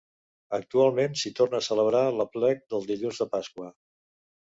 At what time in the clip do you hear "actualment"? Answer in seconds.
0.57-1.13